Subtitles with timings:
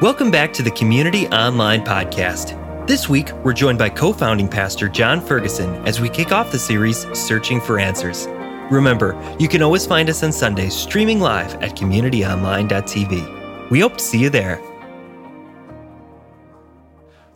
[0.00, 2.56] Welcome back to the Community Online Podcast.
[2.86, 6.58] This week, we're joined by co founding pastor John Ferguson as we kick off the
[6.58, 8.26] series Searching for Answers.
[8.70, 13.70] Remember, you can always find us on Sundays streaming live at communityonline.tv.
[13.70, 14.56] We hope to see you there.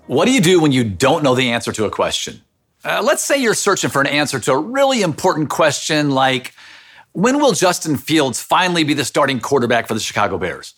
[0.06, 2.40] What do you do when you don't know the answer to a question?
[2.82, 6.54] Uh, let's say you're searching for an answer to a really important question like
[7.12, 10.72] when will Justin Fields finally be the starting quarterback for the Chicago Bears?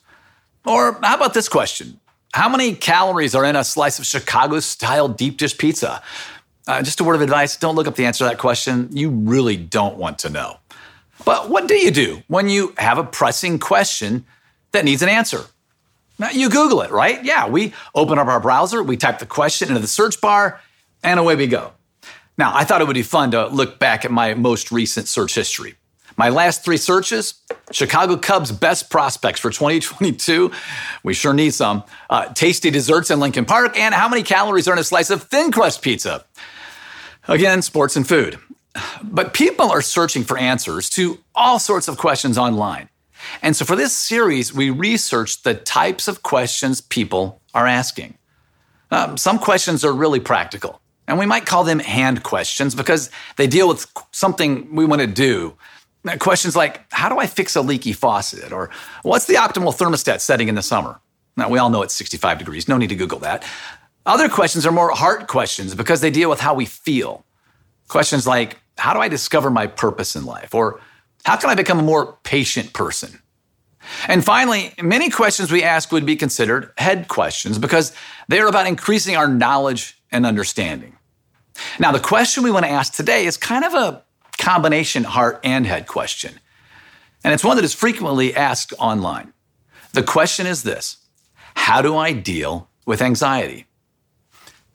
[0.66, 2.00] Or how about this question?
[2.34, 6.02] How many calories are in a slice of Chicago style deep dish pizza?
[6.66, 8.88] Uh, just a word of advice don't look up the answer to that question.
[8.90, 10.58] You really don't want to know.
[11.24, 14.26] But what do you do when you have a pressing question
[14.72, 15.46] that needs an answer?
[16.18, 17.24] Now, you Google it, right?
[17.24, 20.60] Yeah, we open up our browser, we type the question into the search bar,
[21.02, 21.72] and away we go.
[22.38, 25.34] Now, I thought it would be fun to look back at my most recent search
[25.34, 25.74] history.
[26.16, 27.34] My last three searches
[27.70, 30.50] Chicago Cubs best prospects for 2022.
[31.02, 31.84] We sure need some.
[32.08, 35.24] Uh, tasty desserts in Lincoln Park, and how many calories are in a slice of
[35.24, 36.24] thin crust pizza?
[37.28, 38.38] Again, sports and food.
[39.02, 42.88] But people are searching for answers to all sorts of questions online.
[43.42, 48.16] And so for this series, we researched the types of questions people are asking.
[48.90, 53.46] Um, some questions are really practical, and we might call them hand questions because they
[53.46, 55.56] deal with something we want to do
[56.18, 58.52] Questions like, how do I fix a leaky faucet?
[58.52, 58.70] Or
[59.02, 61.00] what's the optimal thermostat setting in the summer?
[61.36, 62.68] Now, we all know it's 65 degrees.
[62.68, 63.44] No need to Google that.
[64.06, 67.24] Other questions are more heart questions because they deal with how we feel.
[67.88, 70.54] Questions like, how do I discover my purpose in life?
[70.54, 70.80] Or
[71.24, 73.20] how can I become a more patient person?
[74.08, 77.92] And finally, many questions we ask would be considered head questions because
[78.28, 80.96] they are about increasing our knowledge and understanding.
[81.78, 84.04] Now, the question we want to ask today is kind of a
[84.38, 86.38] combination heart and head question.
[87.24, 89.32] And it's one that is frequently asked online.
[89.92, 90.98] The question is this
[91.54, 93.66] How do I deal with anxiety?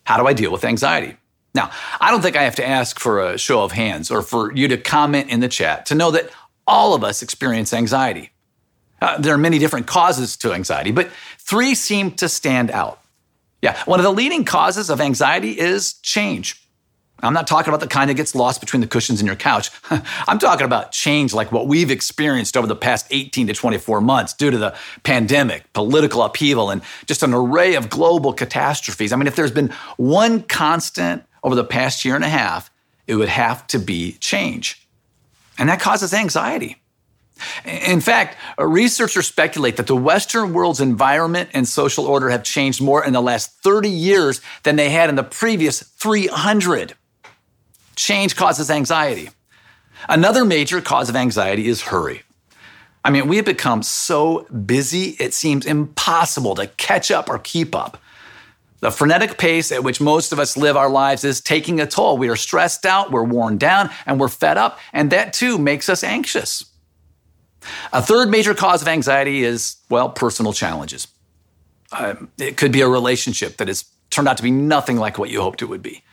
[0.04, 1.18] How do I deal with anxiety?
[1.54, 4.54] Now, I don't think I have to ask for a show of hands or for
[4.54, 6.30] you to comment in the chat to know that
[6.66, 8.32] all of us experience anxiety.
[9.02, 11.10] Uh, there are many different causes to anxiety, but
[11.40, 13.02] three seem to stand out.
[13.62, 16.61] Yeah, one of the leading causes of anxiety is change.
[17.24, 19.70] I'm not talking about the kind that gets lost between the cushions in your couch.
[20.28, 24.34] I'm talking about change like what we've experienced over the past 18 to 24 months
[24.34, 29.14] due to the pandemic, political upheaval, and just an array of global catastrophes.
[29.14, 32.72] I mean, if there's been one constant over the past year and a half,
[33.08, 34.88] it would have to be change.
[35.58, 36.82] And that causes anxiety.
[37.66, 43.04] In fact, researchers speculate that the Western world's environment and social order have changed more
[43.04, 46.94] in the last 30 years than they had in the previous 300.
[47.96, 49.30] Change causes anxiety.
[50.10, 52.24] Another major cause of anxiety is hurry.
[53.04, 57.76] I mean, we have become so busy, it seems impossible to catch up or keep
[57.76, 58.02] up.
[58.80, 62.18] The frenetic pace at which most of us live our lives is taking a toll.
[62.18, 65.88] We are stressed out, we're worn down, and we're fed up, and that too makes
[65.88, 66.66] us anxious.
[67.94, 71.08] A third major cause of anxiety is, well, personal challenges.
[71.92, 75.30] Uh, it could be a relationship that has turned out to be nothing like what
[75.30, 76.04] you hoped it would be.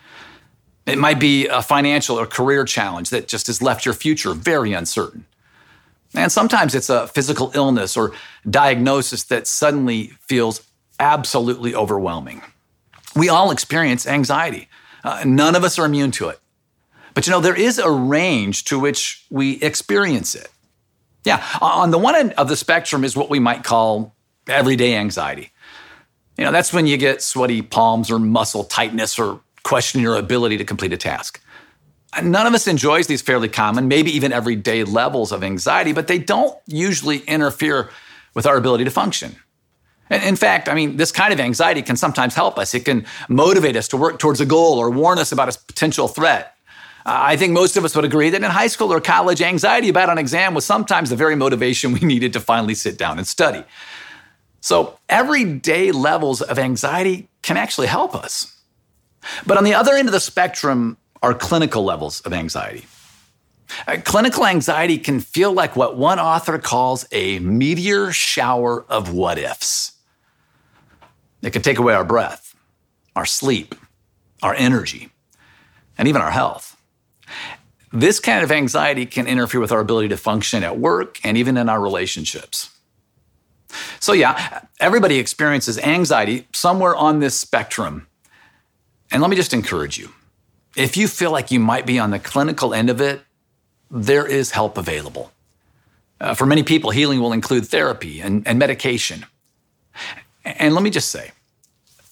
[0.89, 4.73] It might be a financial or career challenge that just has left your future very
[4.73, 5.25] uncertain.
[6.13, 8.13] And sometimes it's a physical illness or
[8.49, 10.61] diagnosis that suddenly feels
[10.99, 12.41] absolutely overwhelming.
[13.15, 14.67] We all experience anxiety.
[15.03, 16.39] Uh, none of us are immune to it.
[17.13, 20.49] But you know, there is a range to which we experience it.
[21.25, 24.15] Yeah, on the one end of the spectrum is what we might call
[24.47, 25.51] everyday anxiety.
[26.37, 30.57] You know, that's when you get sweaty palms or muscle tightness or question your ability
[30.57, 31.39] to complete a task.
[32.23, 36.17] None of us enjoys these fairly common, maybe even everyday levels of anxiety, but they
[36.17, 37.91] don't usually interfere
[38.33, 39.35] with our ability to function.
[40.09, 42.73] In fact, I mean, this kind of anxiety can sometimes help us.
[42.73, 46.07] It can motivate us to work towards a goal or warn us about a potential
[46.07, 46.55] threat.
[47.05, 50.09] I think most of us would agree that in high school or college, anxiety about
[50.09, 53.63] an exam was sometimes the very motivation we needed to finally sit down and study.
[54.61, 58.58] So, everyday levels of anxiety can actually help us.
[59.45, 62.85] But on the other end of the spectrum are clinical levels of anxiety.
[63.87, 69.37] Uh, clinical anxiety can feel like what one author calls a meteor shower of what
[69.37, 69.93] ifs.
[71.41, 72.55] It can take away our breath,
[73.15, 73.75] our sleep,
[74.41, 75.09] our energy,
[75.97, 76.75] and even our health.
[77.91, 81.57] This kind of anxiety can interfere with our ability to function at work and even
[81.57, 82.69] in our relationships.
[83.99, 88.07] So, yeah, everybody experiences anxiety somewhere on this spectrum
[89.11, 90.09] and let me just encourage you
[90.75, 93.21] if you feel like you might be on the clinical end of it,
[93.89, 95.31] there is help available.
[96.21, 99.25] Uh, for many people, healing will include therapy and, and medication.
[100.45, 101.31] And let me just say,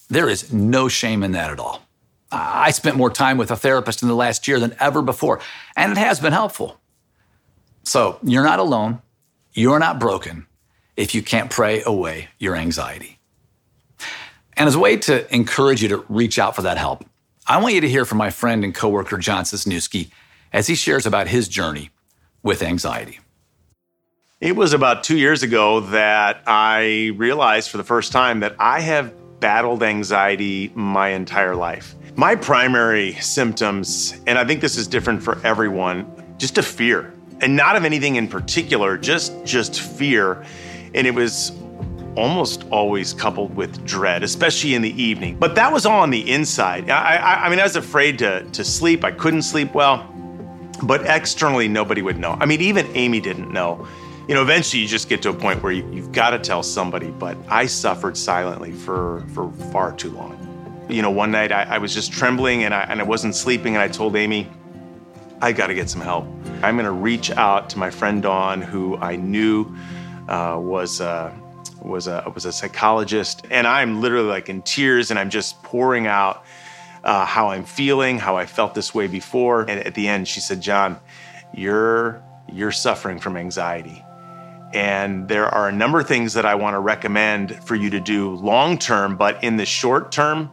[0.10, 1.84] there is no shame in that at all.
[2.32, 5.40] I spent more time with a therapist in the last year than ever before,
[5.76, 6.80] and it has been helpful.
[7.84, 9.02] So you're not alone.
[9.54, 10.46] You're not broken
[10.98, 13.17] if you can't pray away your anxiety.
[14.58, 17.06] And as a way to encourage you to reach out for that help,
[17.46, 20.10] I want you to hear from my friend and coworker John Cisniewski
[20.52, 21.92] as he shares about his journey
[22.42, 23.20] with anxiety.
[24.42, 28.80] It was about two years ago that I realized for the first time that I
[28.82, 31.96] have battled anxiety my entire life.
[32.16, 37.14] My primary symptoms, and I think this is different for everyone, just a fear.
[37.42, 40.44] And not of anything in particular, just just fear.
[40.96, 41.52] And it was
[42.18, 45.38] almost always coupled with dread, especially in the evening.
[45.38, 46.90] But that was all on the inside.
[46.90, 49.04] I, I, I mean, I was afraid to, to sleep.
[49.06, 50.14] I couldn't sleep well.
[50.84, 52.38] But externally, nobody would know.
[52.40, 53.88] I mean, even Amy didn't know
[54.28, 56.62] you know, eventually you just get to a point where you, have got to tell
[56.62, 57.12] somebody.
[57.12, 60.44] But I suffered silently for for far too long.
[60.90, 63.76] You know, one night I, I was just trembling and I and I wasn't sleeping,
[63.76, 64.50] and I told Amy,
[65.42, 66.26] I got to get some help.
[66.62, 69.74] I'm going to reach out to my friend Dawn, who I knew
[70.28, 71.02] uh, was.
[71.02, 71.34] Uh,
[71.82, 76.08] was a was a psychologist, and I'm literally like in tears, and I'm just pouring
[76.08, 76.44] out
[77.04, 79.62] uh, how I'm feeling, how I felt this way before.
[79.62, 81.00] And at the end, she said, "John,
[81.54, 82.22] you're
[82.52, 84.04] you're suffering from anxiety,
[84.74, 88.00] and there are a number of things that I want to recommend for you to
[88.00, 90.52] do long term, but in the short term,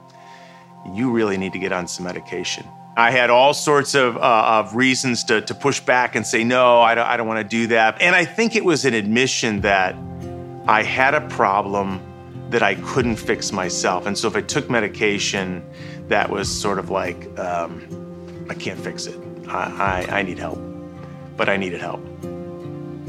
[0.93, 2.67] you really need to get on some medication.
[2.97, 6.81] I had all sorts of, uh, of reasons to, to push back and say, no,
[6.81, 8.01] I don't, I don't want to do that.
[8.01, 9.97] And I think it was an admission that
[10.67, 12.01] I had a problem
[12.49, 14.07] that I couldn't fix myself.
[14.07, 15.63] And so if I took medication,
[16.09, 19.19] that was sort of like, um, I can't fix it.
[19.49, 20.59] I, I, I need help.
[21.37, 22.01] But I needed help.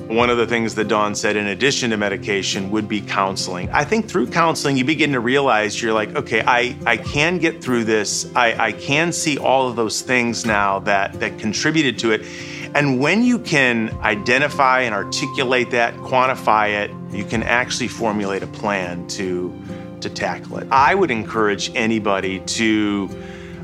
[0.08, 3.70] One of the things that Dawn said, in addition to medication, would be counseling.
[3.72, 7.64] I think through counseling, you begin to realize you're like, okay, I, I can get
[7.64, 8.30] through this.
[8.36, 12.26] I, I can see all of those things now that, that contributed to it.
[12.76, 18.48] And when you can identify and articulate that, quantify it, you can actually formulate a
[18.48, 19.58] plan to,
[20.02, 20.68] to tackle it.
[20.70, 23.10] I would encourage anybody to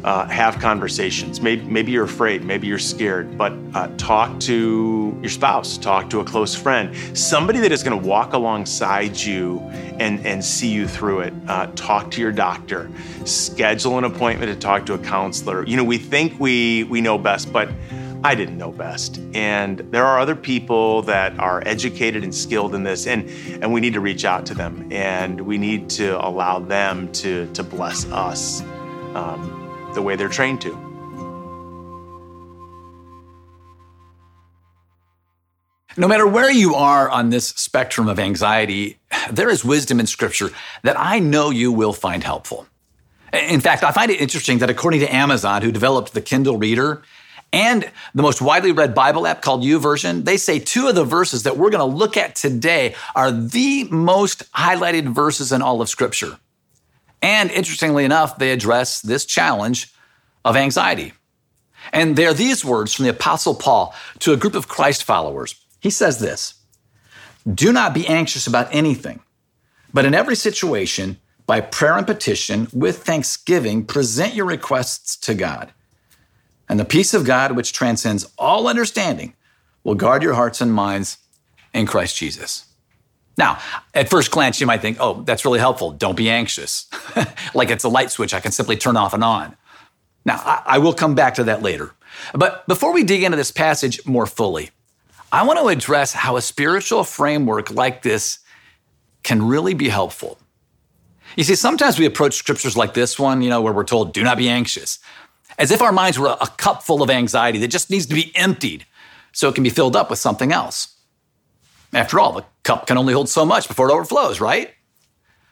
[0.05, 1.41] uh, have conversations.
[1.41, 6.21] Maybe, maybe you're afraid, maybe you're scared, but uh, talk to your spouse, talk to
[6.21, 9.59] a close friend, somebody that is going to walk alongside you
[9.99, 11.33] and, and see you through it.
[11.49, 12.89] Uh, talk to your doctor,
[13.25, 15.67] schedule an appointment to talk to a counselor.
[15.67, 17.69] You know, we think we, we know best, but
[18.23, 19.19] I didn't know best.
[19.33, 23.29] And there are other people that are educated and skilled in this, and,
[23.63, 27.51] and we need to reach out to them and we need to allow them to,
[27.53, 28.61] to bless us.
[29.15, 29.61] Um,
[29.93, 30.69] the way they're trained to.
[35.97, 38.97] No matter where you are on this spectrum of anxiety,
[39.29, 40.49] there is wisdom in Scripture
[40.83, 42.65] that I know you will find helpful.
[43.33, 47.01] In fact, I find it interesting that according to Amazon, who developed the Kindle Reader
[47.53, 51.43] and the most widely read Bible app called YouVersion, they say two of the verses
[51.43, 55.89] that we're going to look at today are the most highlighted verses in all of
[55.89, 56.37] Scripture.
[57.21, 59.93] And interestingly enough, they address this challenge
[60.45, 61.13] of anxiety.
[61.91, 65.55] And they're these words from the Apostle Paul to a group of Christ followers.
[65.79, 66.53] He says this
[67.51, 69.19] Do not be anxious about anything,
[69.93, 75.73] but in every situation, by prayer and petition, with thanksgiving, present your requests to God.
[76.71, 79.33] And the peace of God, which transcends all understanding,
[79.83, 81.17] will guard your hearts and minds
[81.73, 82.63] in Christ Jesus.
[83.37, 83.59] Now,
[83.93, 85.91] at first glance, you might think, oh, that's really helpful.
[85.91, 86.87] Don't be anxious.
[87.53, 89.57] like it's a light switch I can simply turn off and on.
[90.23, 91.93] Now, I, I will come back to that later.
[92.33, 94.69] But before we dig into this passage more fully,
[95.29, 98.39] I want to address how a spiritual framework like this
[99.23, 100.39] can really be helpful.
[101.35, 104.23] You see, sometimes we approach scriptures like this one, you know, where we're told, do
[104.23, 104.99] not be anxious,
[105.61, 108.31] as if our minds were a cup full of anxiety that just needs to be
[108.35, 108.83] emptied
[109.31, 110.97] so it can be filled up with something else.
[111.93, 114.73] After all, the cup can only hold so much before it overflows, right?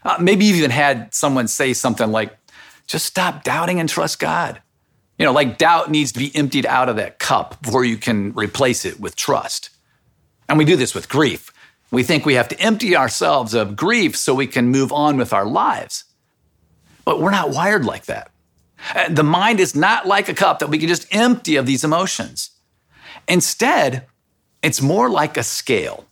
[0.03, 2.35] Uh, maybe you've even had someone say something like,
[2.87, 4.59] just stop doubting and trust God.
[5.19, 8.33] You know, like doubt needs to be emptied out of that cup before you can
[8.33, 9.69] replace it with trust.
[10.47, 11.53] And we do this with grief.
[11.91, 15.33] We think we have to empty ourselves of grief so we can move on with
[15.33, 16.05] our lives.
[17.05, 18.31] But we're not wired like that.
[18.95, 21.83] Uh, the mind is not like a cup that we can just empty of these
[21.83, 22.51] emotions.
[23.27, 24.05] Instead,
[24.61, 26.05] it's more like a scale.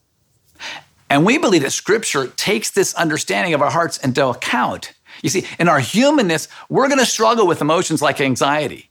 [1.09, 4.93] And we believe that Scripture takes this understanding of our hearts into account.
[5.23, 8.89] You see, in our humanness, we're going to struggle with emotions like anxiety.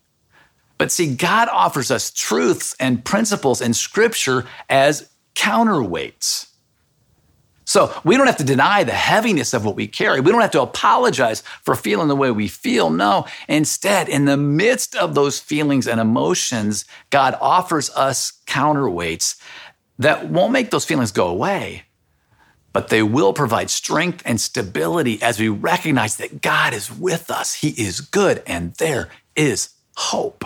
[0.77, 6.47] But see, God offers us truths and principles in Scripture as counterweights.
[7.67, 10.21] So we don't have to deny the heaviness of what we carry.
[10.21, 12.89] We don't have to apologize for feeling the way we feel.
[12.89, 19.35] No, instead, in the midst of those feelings and emotions, God offers us counterweights
[19.99, 21.83] that won't make those feelings go away,
[22.71, 27.55] but they will provide strength and stability as we recognize that God is with us.
[27.55, 30.45] He is good and there is hope.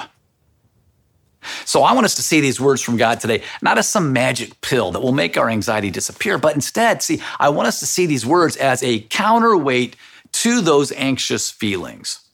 [1.71, 4.59] So I want us to see these words from God today, not as some magic
[4.59, 8.05] pill that will make our anxiety disappear, but instead, see, I want us to see
[8.05, 9.95] these words as a counterweight
[10.33, 12.27] to those anxious feelings.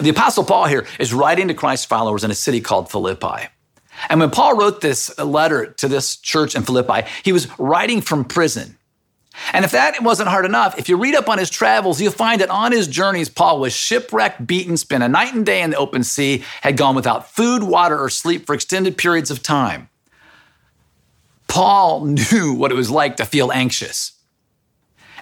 [0.00, 3.46] The Apostle Paul here is writing to Christ's followers in a city called Philippi.
[4.08, 8.24] And when Paul wrote this letter to this church in Philippi, he was writing from
[8.24, 8.76] prison.
[9.52, 12.40] And if that wasn't hard enough, if you read up on his travels, you'll find
[12.40, 15.76] that on his journeys, Paul was shipwrecked, beaten, spent a night and day in the
[15.76, 19.88] open sea, had gone without food, water, or sleep for extended periods of time.
[21.48, 24.12] Paul knew what it was like to feel anxious.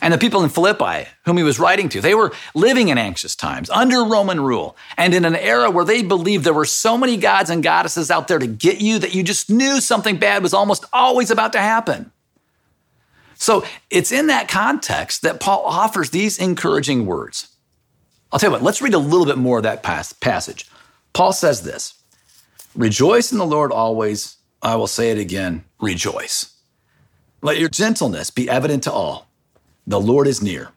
[0.03, 3.37] And the people in Philippi, whom he was writing to, they were living in anxious
[3.37, 7.17] times under Roman rule and in an era where they believed there were so many
[7.17, 10.53] gods and goddesses out there to get you that you just knew something bad was
[10.53, 12.11] almost always about to happen.
[13.43, 17.49] So it's in that context that Paul offers these encouraging words.
[18.31, 20.71] I'll tell you what, let's read a little bit more of that passage.
[21.13, 21.95] Paul says this
[22.77, 24.37] Rejoice in the Lord always.
[24.63, 26.55] I will say it again rejoice.
[27.41, 29.27] Let your gentleness be evident to all.
[29.89, 30.69] The Lord is near.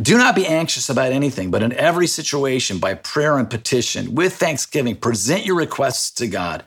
[0.00, 4.36] Do not be anxious about anything, but in every situation, by prayer and petition, with
[4.36, 6.62] thanksgiving, present your requests to God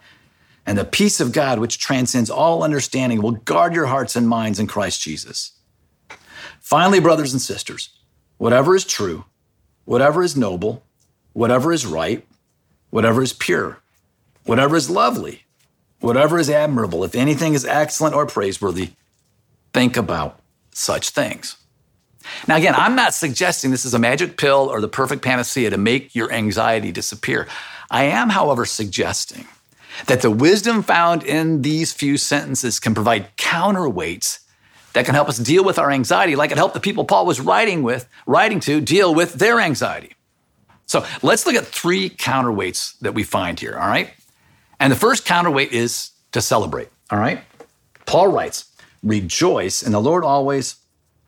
[0.66, 4.60] and the peace of God, which transcends all understanding, will guard your hearts and minds
[4.60, 5.52] in Christ Jesus.
[6.60, 7.90] Finally, brothers and sisters,
[8.38, 9.26] whatever is true,
[9.86, 10.84] whatever is noble,
[11.34, 12.26] whatever is right,
[12.90, 13.80] whatever is pure,
[14.46, 15.44] whatever is lovely,
[16.00, 18.92] whatever is admirable, if anything is excellent or praiseworthy,
[19.74, 20.40] think about
[20.72, 21.58] such things.
[22.48, 25.78] Now, again, I'm not suggesting this is a magic pill or the perfect panacea to
[25.78, 27.48] make your anxiety disappear.
[27.92, 29.46] I am, however, suggesting
[30.08, 34.40] that the wisdom found in these few sentences can provide counterweights
[34.94, 37.42] that can help us deal with our anxiety, like it helped the people Paul was
[37.42, 40.16] writing with, writing to deal with their anxiety.
[40.86, 44.14] So let's look at three counterweights that we find here, all right?
[44.80, 47.44] And the first counterweight is to celebrate, all right?
[48.06, 48.72] Paul writes,
[49.04, 50.78] Rejoice in the Lord always.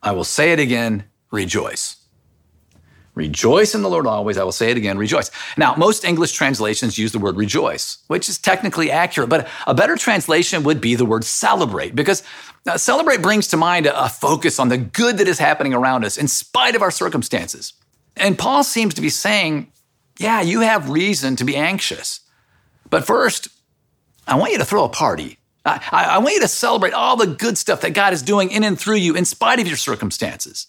[0.01, 1.97] I will say it again, rejoice.
[3.17, 4.37] Rejoice in the Lord always.
[4.37, 5.31] I will say it again, rejoice.
[5.57, 9.97] Now, most English translations use the word rejoice, which is technically accurate, but a better
[9.97, 12.21] translation would be the word celebrate, because
[12.67, 16.15] uh, celebrate brings to mind a, focus on the good that is happening around us
[16.15, 17.73] in spite of our circumstances.
[18.15, 19.71] And Paul seems to be saying,
[20.19, 22.19] yeah, you have reason to be anxious.
[22.89, 23.47] But first,
[24.27, 25.39] I want you to throw a party.
[25.65, 28.51] I, I, I want you to celebrate all the good stuff that God is doing
[28.51, 30.67] in and through you in spite of your circumstances.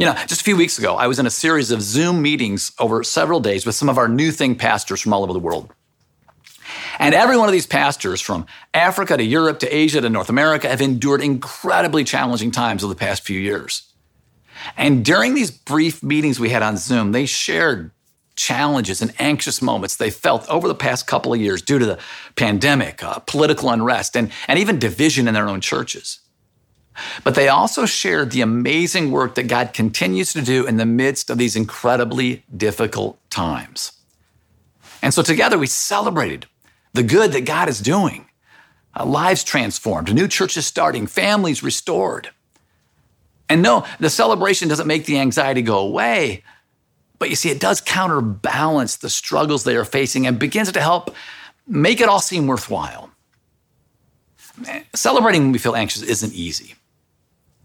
[0.00, 2.72] You know, just a few weeks ago, I was in a series of Zoom meetings
[2.78, 5.74] over several days with some of our New Thing pastors from all over the world.
[6.98, 10.70] And every one of these pastors from Africa to Europe to Asia to North America
[10.70, 13.92] have endured incredibly challenging times over the past few years.
[14.74, 17.90] And during these brief meetings we had on Zoom, they shared
[18.36, 21.98] challenges and anxious moments they felt over the past couple of years due to the
[22.36, 26.20] pandemic, uh, political unrest, and, and even division in their own churches.
[27.24, 31.30] But they also shared the amazing work that God continues to do in the midst
[31.30, 33.92] of these incredibly difficult times.
[35.02, 36.46] And so together we celebrated
[36.92, 38.26] the good that God is doing.
[38.98, 42.30] Uh, lives transformed, new churches starting, families restored.
[43.48, 46.42] And no, the celebration doesn't make the anxiety go away,
[47.20, 51.14] but you see, it does counterbalance the struggles they are facing and begins to help
[51.68, 53.10] make it all seem worthwhile.
[54.94, 56.74] Celebrating when we feel anxious isn't easy.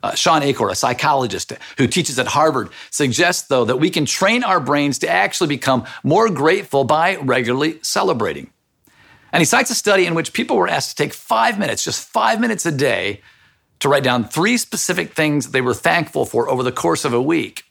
[0.05, 4.43] Uh, Shawn Achor, a psychologist who teaches at Harvard, suggests, though, that we can train
[4.43, 8.51] our brains to actually become more grateful by regularly celebrating.
[9.33, 12.07] And he cites a study in which people were asked to take five minutes, just
[12.07, 13.21] five minutes a day,
[13.79, 17.19] to write down three specific things they were thankful for over the course of a
[17.19, 17.63] week.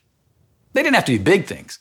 [0.73, 1.79] They didn't have to be big things,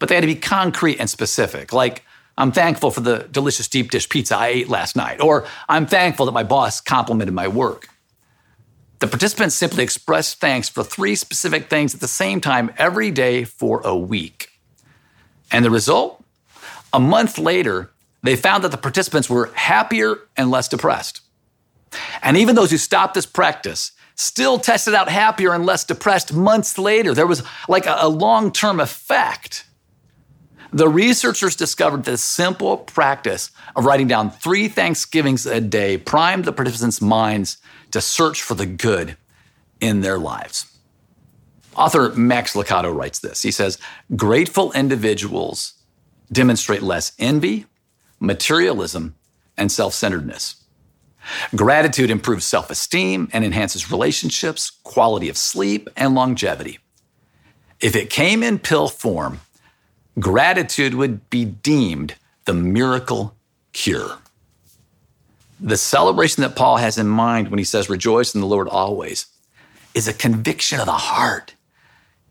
[0.00, 2.02] but they had to be concrete and specific, like,
[2.36, 6.26] I'm thankful for the delicious deep dish pizza I ate last night, or I'm thankful
[6.26, 7.88] that my boss complimented my work.
[9.02, 13.42] The participants simply expressed thanks for three specific things at the same time every day
[13.42, 14.50] for a week.
[15.50, 16.22] And the result?
[16.92, 17.90] A month later,
[18.22, 21.20] they found that the participants were happier and less depressed.
[22.22, 26.78] And even those who stopped this practice still tested out happier and less depressed months
[26.78, 27.12] later.
[27.12, 29.64] There was like a, long term effect.
[30.72, 36.52] The researchers discovered this simple practice of writing down three Thanksgivings a day primed the
[36.52, 37.58] participants' minds
[37.90, 39.16] to search for the good
[39.80, 40.66] in their lives.
[41.76, 43.42] Author Max Lucado writes this.
[43.42, 43.78] He says,
[44.16, 45.74] Grateful individuals
[46.30, 47.66] demonstrate less envy,
[48.18, 49.14] materialism,
[49.58, 50.56] and self centeredness.
[51.54, 56.78] Gratitude improves self esteem and enhances relationships, quality of sleep, and longevity.
[57.80, 59.40] If it came in pill form,
[60.18, 62.14] gratitude would be deemed
[62.44, 63.34] the miracle
[63.72, 64.18] cure.
[65.60, 69.26] The celebration that Paul has in mind when he says, Rejoice in the Lord always,
[69.94, 71.54] is a conviction of the heart.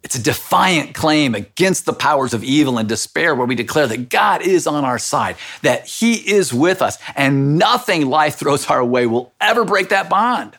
[0.03, 4.09] It's a defiant claim against the powers of evil and despair, where we declare that
[4.09, 8.83] God is on our side, that He is with us, and nothing life throws our
[8.83, 10.57] way will ever break that bond.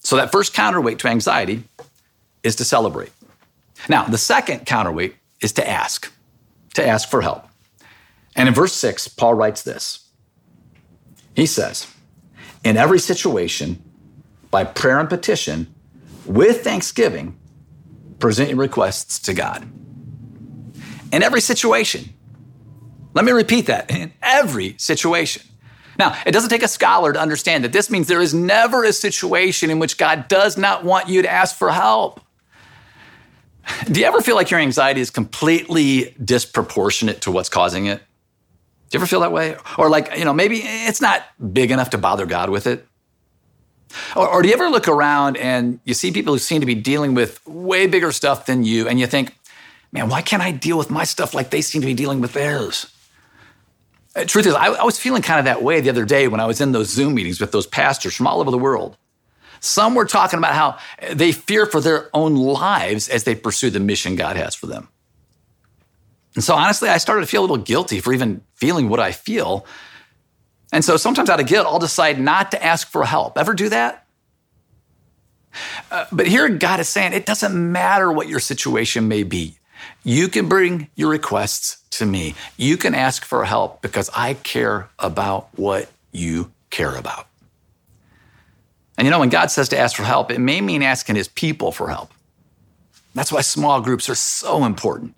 [0.00, 1.64] So, that first counterweight to anxiety
[2.42, 3.10] is to celebrate.
[3.88, 6.12] Now, the second counterweight is to ask,
[6.74, 7.46] to ask for help.
[8.36, 10.08] And in verse six, Paul writes this
[11.34, 11.86] He says,
[12.64, 13.82] In every situation,
[14.50, 15.74] by prayer and petition,
[16.24, 17.38] with thanksgiving,
[18.18, 19.68] present your requests to God.
[21.12, 22.14] In every situation.
[23.14, 25.42] Let me repeat that in every situation.
[25.98, 28.92] Now, it doesn't take a scholar to understand that this means there is never a
[28.92, 32.20] situation in which God does not want you to ask for help.
[33.90, 37.98] Do you ever feel like your anxiety is completely disproportionate to what's causing it?
[37.98, 39.56] Do you ever feel that way?
[39.76, 41.22] Or like, you know, maybe it's not
[41.52, 42.86] big enough to bother God with it?
[44.16, 46.74] Or, or, do you ever look around and you see people who seem to be
[46.74, 49.34] dealing with way bigger stuff than you, and you think,
[49.92, 52.34] man, why can't I deal with my stuff like they seem to be dealing with
[52.34, 52.92] theirs?
[54.14, 56.40] Uh, truth is, I, I was feeling kind of that way the other day when
[56.40, 58.96] I was in those Zoom meetings with those pastors from all over the world.
[59.60, 60.78] Some were talking about how
[61.12, 64.88] they fear for their own lives as they pursue the mission God has for them.
[66.34, 69.12] And so, honestly, I started to feel a little guilty for even feeling what I
[69.12, 69.66] feel
[70.72, 73.38] and so sometimes out of guilt, I'll decide not to ask for help.
[73.38, 74.06] Ever do that?
[75.90, 79.58] Uh, but here God is saying it doesn't matter what your situation may be.
[80.04, 82.34] You can bring your requests to me.
[82.56, 87.27] You can ask for help because I care about what you care about.
[88.98, 91.28] And you know, when God says to ask for help, it may mean asking his
[91.28, 92.12] people for help.
[93.14, 95.14] That's why small groups are so important.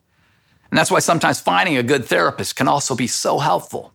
[0.71, 3.95] And that's why sometimes finding a good therapist can also be so helpful.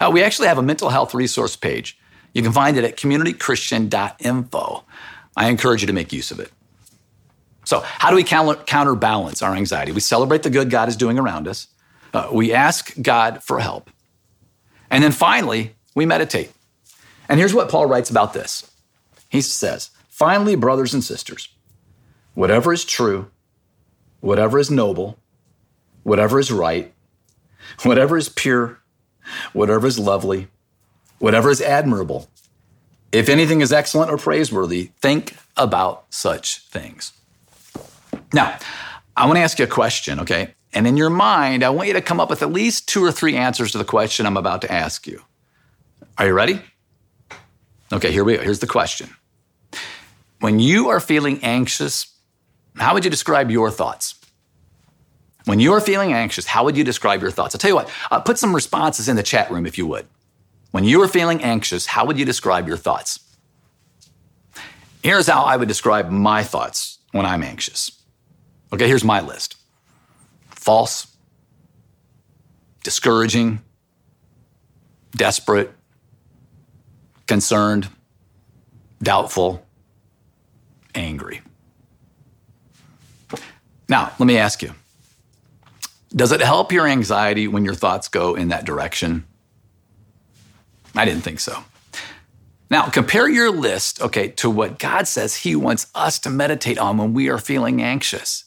[0.00, 1.98] Uh, we actually have a mental health resource page.
[2.32, 4.84] You can find it at communitychristian.info.
[5.36, 6.52] I encourage you to make use of it.
[7.64, 9.90] So, how do we counterbalance our anxiety?
[9.92, 11.66] We celebrate the good God is doing around us.
[12.14, 13.90] Uh, we ask God for help.
[14.88, 16.52] And then finally, we meditate.
[17.28, 18.69] And here's what Paul writes about this
[19.30, 21.48] He says, Finally, brothers and sisters,
[22.34, 23.30] whatever is true,
[24.20, 25.18] whatever is noble,
[26.02, 26.92] whatever is right,
[27.84, 28.80] whatever is pure,
[29.54, 30.48] whatever is lovely,
[31.20, 32.28] whatever is admirable,
[33.12, 37.12] if anything is excellent or praiseworthy, think about such things.
[38.32, 38.58] Now,
[39.16, 40.54] I want to ask you a question, okay?
[40.72, 43.10] And in your mind, I want you to come up with at least two or
[43.10, 45.22] three answers to the question I'm about to ask you.
[46.18, 46.60] Are you ready?
[47.92, 48.42] Okay, here we go.
[48.42, 49.10] Here's the question.
[50.40, 52.06] When you are feeling anxious,
[52.76, 54.14] how would you describe your thoughts?
[55.44, 57.54] When you're feeling anxious, how would you describe your thoughts?
[57.54, 60.06] I'll tell you what, uh, put some responses in the chat room if you would.
[60.70, 63.20] When you are feeling anxious, how would you describe your thoughts?
[65.02, 67.90] Here's how I would describe my thoughts when I'm anxious.
[68.72, 69.56] Okay, here's my list
[70.50, 71.06] false,
[72.84, 73.60] discouraging,
[75.12, 75.72] desperate,
[77.26, 77.88] concerned,
[79.02, 79.66] doubtful,
[80.94, 81.42] angry.
[83.88, 84.72] Now, let me ask you
[86.14, 89.24] does it help your anxiety when your thoughts go in that direction?
[90.94, 91.62] I didn't think so.
[92.68, 96.98] Now, compare your list, okay, to what God says He wants us to meditate on
[96.98, 98.44] when we are feeling anxious.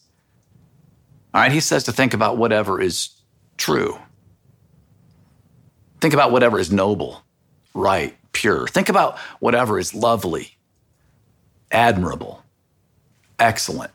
[1.34, 3.10] All right, He says to think about whatever is
[3.58, 3.98] true.
[6.00, 7.24] Think about whatever is noble,
[7.74, 8.68] right, pure.
[8.68, 10.53] Think about whatever is lovely,
[11.74, 12.44] admirable,
[13.40, 13.92] excellent,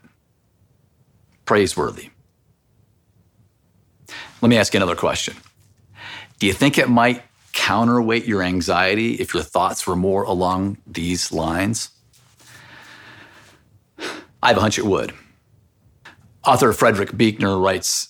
[1.45, 2.09] praiseworthy.
[4.41, 5.35] Let me ask you another question.
[6.37, 11.31] Do you think it might counterweight your anxiety if your thoughts were more along these
[11.31, 11.89] lines?
[14.43, 15.13] I have a hunch it would.
[16.45, 18.09] Author Frederick Buechner writes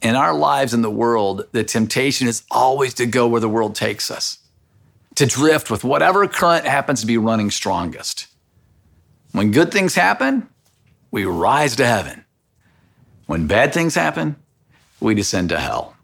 [0.00, 3.74] In our lives in the world, the temptation is always to go where the world
[3.74, 4.38] takes us,
[5.16, 8.28] to drift with whatever current happens to be running strongest.
[9.32, 10.48] When good things happen,
[11.10, 12.24] we rise to heaven.
[13.26, 14.36] When bad things happen,
[15.00, 15.96] we descend to hell.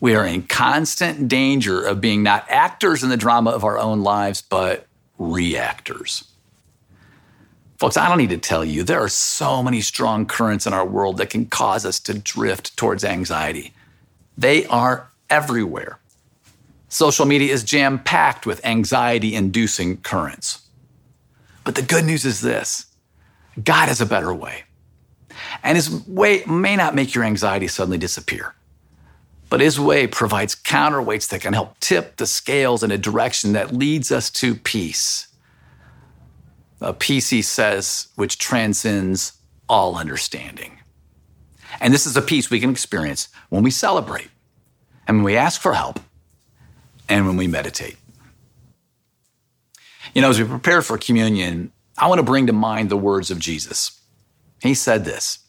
[0.00, 4.02] We are in constant danger of being not actors in the drama of our own
[4.02, 6.24] lives, but reactors.
[7.78, 10.86] Folks, I don't need to tell you, there are so many strong currents in our
[10.86, 13.72] world that can cause us to drift towards anxiety.
[14.36, 15.98] They are everywhere.
[16.88, 20.63] Social media is jam packed with anxiety inducing currents.
[21.64, 22.86] But the good news is this
[23.62, 24.64] God has a better way.
[25.62, 28.54] And his way may not make your anxiety suddenly disappear,
[29.50, 33.74] but his way provides counterweights that can help tip the scales in a direction that
[33.74, 35.28] leads us to peace.
[36.80, 39.32] A peace, he says, which transcends
[39.68, 40.78] all understanding.
[41.80, 44.28] And this is a peace we can experience when we celebrate
[45.08, 45.98] and when we ask for help
[47.08, 47.96] and when we meditate.
[50.14, 53.30] You know, as we prepare for communion, I want to bring to mind the words
[53.30, 54.00] of Jesus.
[54.62, 55.40] He said this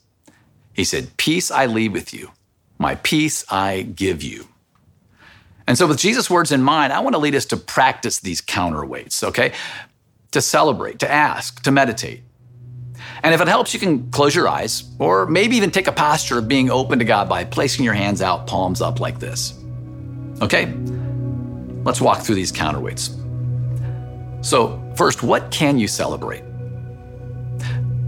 [0.73, 2.31] He said, Peace I leave with you,
[2.77, 4.47] my peace I give you.
[5.67, 8.41] And so, with Jesus' words in mind, I want to lead us to practice these
[8.41, 9.53] counterweights, okay?
[10.31, 12.21] To celebrate, to ask, to meditate.
[13.23, 16.37] And if it helps, you can close your eyes, or maybe even take a posture
[16.37, 19.59] of being open to God by placing your hands out, palms up like this.
[20.41, 20.73] Okay?
[21.83, 23.24] Let's walk through these counterweights.
[24.45, 26.43] So, first, what can you celebrate?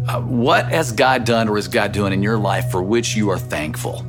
[0.07, 3.31] Uh, what has God done or is God doing in your life for which you
[3.31, 4.05] are thankful?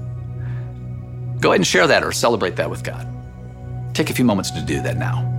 [1.40, 3.08] Go ahead and share that or celebrate that with God.
[3.94, 5.37] Take a few moments to do that now.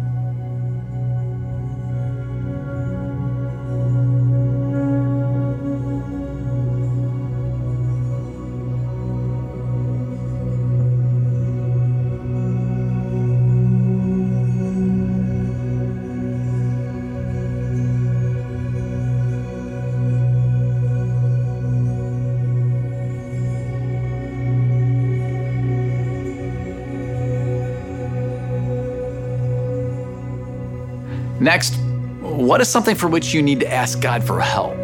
[31.50, 31.78] Next,
[32.22, 34.78] what is something for which you need to ask God for help?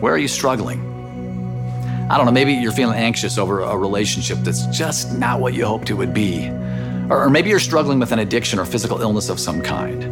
[0.00, 0.78] Where are you struggling?
[2.08, 5.66] I don't know, maybe you're feeling anxious over a relationship that's just not what you
[5.66, 6.46] hoped it would be.
[7.10, 10.04] Or, maybe you're struggling with an addiction or physical illness of some kind.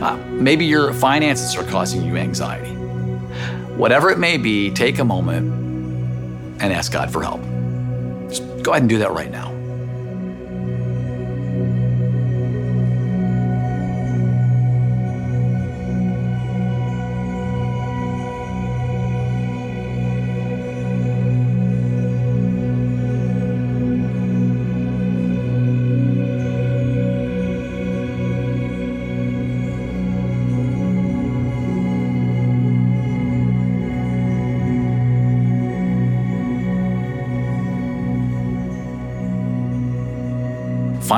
[0.00, 2.70] Uh, maybe your finances are causing you anxiety.
[3.74, 5.52] Whatever it may be, take a moment
[6.62, 7.40] and ask God for help.
[8.28, 9.57] Just go ahead and do that right now.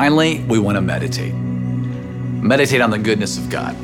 [0.01, 1.31] Finally, we want to meditate.
[1.31, 3.75] Meditate on the goodness of God,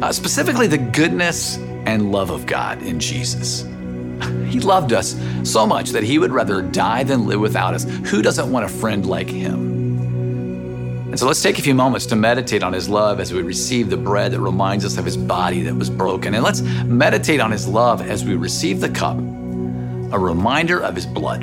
[0.00, 3.64] uh, specifically the goodness and love of God in Jesus.
[4.48, 7.82] He loved us so much that he would rather die than live without us.
[7.82, 11.08] Who doesn't want a friend like him?
[11.08, 13.90] And so let's take a few moments to meditate on his love as we receive
[13.90, 16.34] the bread that reminds us of his body that was broken.
[16.34, 21.06] And let's meditate on his love as we receive the cup, a reminder of his
[21.06, 21.42] blood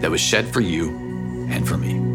[0.00, 0.90] that was shed for you
[1.48, 2.11] and for me.